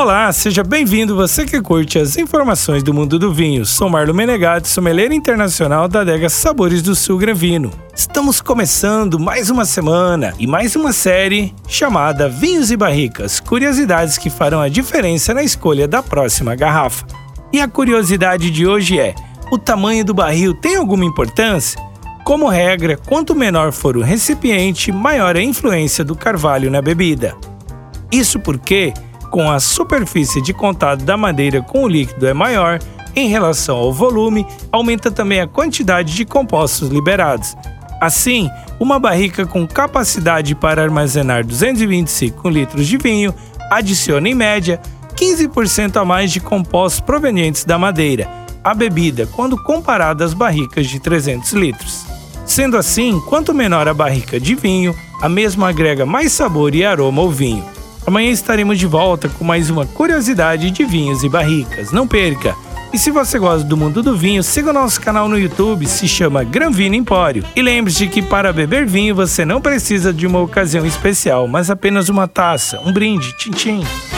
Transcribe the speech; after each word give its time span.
Olá, 0.00 0.32
seja 0.32 0.62
bem-vindo 0.62 1.16
você 1.16 1.44
que 1.44 1.60
curte 1.60 1.98
as 1.98 2.16
informações 2.16 2.84
do 2.84 2.94
mundo 2.94 3.18
do 3.18 3.34
vinho. 3.34 3.66
Sou 3.66 3.90
Marlon 3.90 4.14
Menegatti, 4.14 4.68
sommelier 4.68 5.10
internacional 5.10 5.88
da 5.88 6.02
adega 6.02 6.28
Sabores 6.28 6.82
do 6.82 6.94
Sul 6.94 7.18
Granvino. 7.18 7.72
Estamos 7.92 8.40
começando 8.40 9.18
mais 9.18 9.50
uma 9.50 9.64
semana 9.64 10.34
e 10.38 10.46
mais 10.46 10.76
uma 10.76 10.92
série 10.92 11.52
chamada 11.66 12.28
Vinhos 12.28 12.70
e 12.70 12.76
Barricas, 12.76 13.40
curiosidades 13.40 14.16
que 14.16 14.30
farão 14.30 14.60
a 14.60 14.68
diferença 14.68 15.34
na 15.34 15.42
escolha 15.42 15.88
da 15.88 16.00
próxima 16.00 16.54
garrafa. 16.54 17.04
E 17.52 17.60
a 17.60 17.66
curiosidade 17.66 18.52
de 18.52 18.68
hoje 18.68 19.00
é: 19.00 19.16
o 19.50 19.58
tamanho 19.58 20.04
do 20.04 20.14
barril 20.14 20.54
tem 20.54 20.76
alguma 20.76 21.04
importância? 21.04 21.82
Como 22.24 22.48
regra, 22.48 22.96
quanto 22.96 23.34
menor 23.34 23.72
for 23.72 23.96
o 23.96 24.02
recipiente, 24.02 24.92
maior 24.92 25.36
a 25.36 25.42
influência 25.42 26.04
do 26.04 26.14
carvalho 26.14 26.70
na 26.70 26.80
bebida. 26.80 27.34
Isso 28.12 28.38
porque 28.38 28.94
com 29.30 29.50
a 29.50 29.60
superfície 29.60 30.42
de 30.42 30.52
contato 30.52 31.04
da 31.04 31.16
madeira 31.16 31.62
com 31.62 31.84
o 31.84 31.88
líquido 31.88 32.26
é 32.26 32.34
maior, 32.34 32.78
em 33.14 33.28
relação 33.28 33.76
ao 33.76 33.92
volume, 33.92 34.46
aumenta 34.70 35.10
também 35.10 35.40
a 35.40 35.46
quantidade 35.46 36.14
de 36.14 36.24
compostos 36.24 36.88
liberados. 36.88 37.56
Assim, 38.00 38.48
uma 38.78 38.98
barrica 38.98 39.44
com 39.44 39.66
capacidade 39.66 40.54
para 40.54 40.82
armazenar 40.82 41.44
225 41.44 42.48
litros 42.48 42.86
de 42.86 42.96
vinho 42.96 43.34
adiciona, 43.70 44.28
em 44.28 44.34
média, 44.34 44.80
15% 45.16 45.96
a 45.96 46.04
mais 46.04 46.30
de 46.30 46.40
compostos 46.40 47.00
provenientes 47.00 47.64
da 47.64 47.76
madeira 47.76 48.28
à 48.62 48.74
bebida 48.74 49.26
quando 49.26 49.60
comparada 49.62 50.24
às 50.24 50.34
barricas 50.34 50.86
de 50.86 51.00
300 51.00 51.52
litros. 51.52 52.06
Sendo 52.44 52.76
assim, 52.76 53.20
quanto 53.28 53.54
menor 53.54 53.88
a 53.88 53.94
barrica 53.94 54.38
de 54.38 54.54
vinho, 54.54 54.94
a 55.20 55.28
mesma 55.28 55.68
agrega 55.68 56.06
mais 56.06 56.32
sabor 56.32 56.74
e 56.74 56.84
aroma 56.84 57.20
ao 57.20 57.30
vinho. 57.30 57.64
Amanhã 58.08 58.30
estaremos 58.30 58.78
de 58.78 58.86
volta 58.86 59.28
com 59.28 59.44
mais 59.44 59.68
uma 59.68 59.84
curiosidade 59.84 60.70
de 60.70 60.82
vinhos 60.82 61.22
e 61.22 61.28
barricas. 61.28 61.92
Não 61.92 62.08
perca! 62.08 62.56
E 62.90 62.96
se 62.96 63.10
você 63.10 63.38
gosta 63.38 63.68
do 63.68 63.76
mundo 63.76 64.02
do 64.02 64.16
vinho, 64.16 64.42
siga 64.42 64.70
o 64.70 64.72
nosso 64.72 64.98
canal 64.98 65.28
no 65.28 65.38
YouTube, 65.38 65.86
se 65.86 66.08
chama 66.08 66.42
Gran 66.42 66.70
Vino 66.70 66.94
Empório. 66.94 67.44
E 67.54 67.60
lembre-se 67.60 68.06
que 68.06 68.22
para 68.22 68.50
beber 68.50 68.86
vinho 68.86 69.14
você 69.14 69.44
não 69.44 69.60
precisa 69.60 70.10
de 70.10 70.26
uma 70.26 70.40
ocasião 70.40 70.86
especial, 70.86 71.46
mas 71.46 71.68
apenas 71.68 72.08
uma 72.08 72.26
taça, 72.26 72.80
um 72.80 72.94
brinde, 72.94 73.36
tchim-tchim. 73.36 73.82
O 74.14 74.17